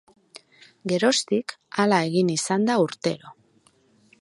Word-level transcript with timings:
Geroztik, 0.91 1.53
hala 1.83 1.99
egin 2.09 2.33
izan 2.37 2.67
da 2.71 2.79
urtero. 2.87 3.37